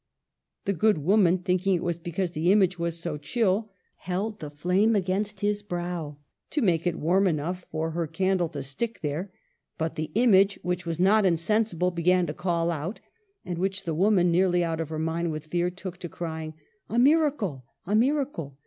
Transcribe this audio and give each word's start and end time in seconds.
The 0.65 0.73
good 0.73 0.97
woman, 0.97 1.37
thinking 1.37 1.75
it 1.75 1.83
was 1.83 1.99
because 1.99 2.31
the 2.31 2.51
image 2.51 2.79
was 2.79 2.99
so 2.99 3.17
chill, 3.19 3.69
held 3.97 4.39
the 4.39 4.49
flame 4.49 4.95
against 4.95 5.41
his 5.41 5.61
brow 5.61 6.17
to 6.49 6.61
make 6.63 6.87
it 6.87 6.97
warm 6.97 7.27
enough 7.27 7.67
for 7.69 7.91
her 7.91 8.07
238 8.07 8.09
MARGARET 8.09 8.45
OF 8.49 8.49
ANGOUL^ME. 8.49 8.49
candle 8.49 8.49
to 8.49 8.67
stick 8.67 9.01
there; 9.01 9.31
but 9.77 9.93
the 9.97 10.11
image, 10.15 10.57
which 10.63 10.87
was 10.87 10.99
not 10.99 11.23
insensible, 11.23 11.91
began 11.91 12.25
to 12.25 12.33
call 12.33 12.71
out; 12.71 12.99
at 13.45 13.59
which 13.59 13.83
the 13.83 13.93
woman, 13.93 14.31
nearly 14.31 14.63
out 14.63 14.81
of 14.81 14.89
her 14.89 14.97
mind 14.97 15.31
with 15.31 15.45
fear, 15.45 15.69
took 15.69 15.97
to 15.99 16.09
crying," 16.09 16.55
A 16.89 16.97
miracle! 16.97 17.65
a 17.85 17.93
miracle 17.95 18.57